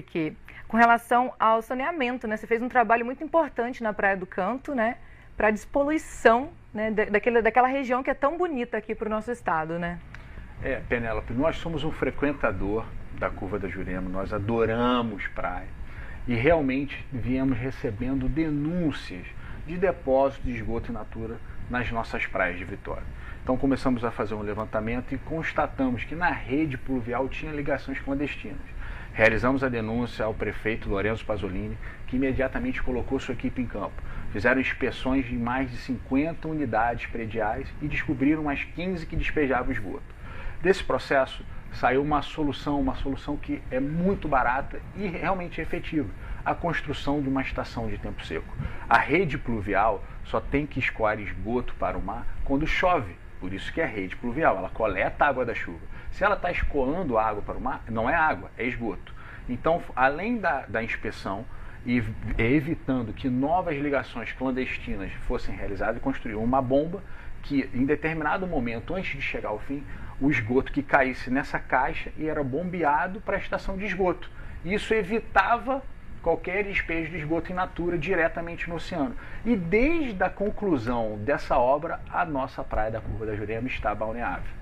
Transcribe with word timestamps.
Piquet, 0.00 0.36
com 0.68 0.76
relação 0.76 1.32
ao 1.38 1.60
saneamento, 1.60 2.28
né? 2.28 2.36
Você 2.36 2.46
fez 2.46 2.62
um 2.62 2.68
trabalho 2.68 3.04
muito 3.04 3.22
importante 3.24 3.82
na 3.82 3.92
Praia 3.92 4.16
do 4.16 4.26
Canto, 4.26 4.74
né? 4.74 4.96
Para 5.36 5.48
a 5.48 5.50
despoluição 5.50 6.50
né? 6.72 6.90
daquela, 6.90 7.42
daquela 7.42 7.68
região 7.68 8.02
que 8.02 8.10
é 8.10 8.14
tão 8.14 8.36
bonita 8.36 8.76
aqui 8.76 8.94
para 8.94 9.06
o 9.06 9.10
nosso 9.10 9.30
estado, 9.30 9.78
né? 9.78 9.98
É, 10.62 10.80
Penélope, 10.88 11.32
nós 11.32 11.56
somos 11.56 11.84
um 11.84 11.92
frequentador 11.92 12.84
da 13.18 13.30
Curva 13.30 13.58
da 13.58 13.68
Jurema, 13.68 14.08
nós 14.08 14.32
adoramos 14.32 15.26
praia 15.28 15.68
e 16.26 16.34
realmente 16.34 17.04
viemos 17.12 17.56
recebendo 17.56 18.28
denúncias 18.28 19.24
de 19.66 19.76
depósito 19.76 20.44
de 20.44 20.52
esgoto 20.52 20.90
in 20.90 20.94
natura 20.94 21.36
nas 21.70 21.90
nossas 21.90 22.26
praias 22.26 22.58
de 22.58 22.64
Vitória. 22.64 23.04
Então 23.42 23.56
começamos 23.56 24.04
a 24.04 24.10
fazer 24.10 24.34
um 24.34 24.42
levantamento 24.42 25.14
e 25.14 25.18
constatamos 25.18 26.04
que 26.04 26.14
na 26.14 26.30
rede 26.30 26.76
pluvial 26.76 27.28
tinha 27.28 27.52
ligações 27.52 27.98
clandestinas. 28.00 28.77
Realizamos 29.12 29.64
a 29.64 29.68
denúncia 29.68 30.24
ao 30.24 30.32
prefeito 30.32 30.88
Lorenzo 30.88 31.24
Pasolini, 31.24 31.76
que 32.06 32.16
imediatamente 32.16 32.82
colocou 32.82 33.18
sua 33.18 33.34
equipe 33.34 33.60
em 33.60 33.66
campo. 33.66 34.02
Fizeram 34.32 34.60
inspeções 34.60 35.26
de 35.26 35.36
mais 35.36 35.70
de 35.70 35.76
50 35.78 36.46
unidades 36.46 37.06
prediais 37.06 37.66
e 37.82 37.88
descobriram 37.88 38.44
mais 38.44 38.62
15 38.62 39.06
que 39.06 39.16
despejavam 39.16 39.72
esgoto. 39.72 40.02
Desse 40.62 40.84
processo 40.84 41.44
saiu 41.72 42.02
uma 42.02 42.22
solução, 42.22 42.80
uma 42.80 42.94
solução 42.96 43.36
que 43.36 43.62
é 43.70 43.78
muito 43.78 44.26
barata 44.26 44.80
e 44.96 45.06
realmente 45.06 45.60
efetiva, 45.60 46.08
a 46.44 46.54
construção 46.54 47.20
de 47.20 47.28
uma 47.28 47.42
estação 47.42 47.88
de 47.88 47.98
tempo 47.98 48.24
seco. 48.24 48.56
A 48.88 48.98
rede 48.98 49.36
pluvial 49.36 50.02
só 50.24 50.40
tem 50.40 50.66
que 50.66 50.78
escoar 50.78 51.20
esgoto 51.20 51.74
para 51.74 51.96
o 51.96 52.02
mar 52.02 52.26
quando 52.44 52.66
chove, 52.66 53.14
por 53.40 53.52
isso 53.52 53.72
que 53.72 53.80
é 53.80 53.86
rede 53.86 54.16
pluvial, 54.16 54.56
ela 54.56 54.68
coleta 54.68 55.24
a 55.24 55.28
água 55.28 55.44
da 55.44 55.54
chuva. 55.54 55.80
Se 56.10 56.24
ela 56.24 56.34
está 56.34 56.50
escoando 56.50 57.18
água 57.18 57.42
para 57.42 57.56
o 57.56 57.60
mar, 57.60 57.82
não 57.88 58.08
é 58.08 58.14
água, 58.14 58.50
é 58.56 58.64
esgoto. 58.64 59.14
Então, 59.48 59.82
além 59.94 60.38
da, 60.38 60.66
da 60.66 60.82
inspeção 60.82 61.44
e 61.86 62.02
evitando 62.36 63.12
que 63.12 63.28
novas 63.28 63.76
ligações 63.76 64.32
clandestinas 64.32 65.12
fossem 65.26 65.54
realizadas, 65.54 66.02
construiu 66.02 66.42
uma 66.42 66.60
bomba 66.60 67.02
que, 67.42 67.68
em 67.72 67.86
determinado 67.86 68.46
momento, 68.46 68.94
antes 68.94 69.16
de 69.16 69.22
chegar 69.22 69.48
ao 69.50 69.58
fim, 69.58 69.82
o 70.20 70.30
esgoto 70.30 70.72
que 70.72 70.82
caísse 70.82 71.30
nessa 71.30 71.58
caixa 71.58 72.12
e 72.16 72.26
era 72.26 72.42
bombeado 72.42 73.20
para 73.20 73.36
a 73.36 73.40
estação 73.40 73.76
de 73.76 73.84
esgoto. 73.84 74.30
Isso 74.64 74.92
evitava 74.92 75.82
qualquer 76.28 76.62
despejo 76.62 77.10
de 77.10 77.16
esgoto 77.16 77.50
in 77.50 77.54
natura 77.54 77.96
diretamente 77.96 78.68
no 78.68 78.76
oceano. 78.76 79.16
E 79.46 79.56
desde 79.56 80.22
a 80.22 80.28
conclusão 80.28 81.16
dessa 81.24 81.56
obra, 81.56 82.00
a 82.10 82.22
nossa 82.26 82.62
praia 82.62 82.90
da 82.90 83.00
Curva 83.00 83.24
da 83.24 83.34
Jurema 83.34 83.66
está 83.66 83.94
balneável. 83.94 84.52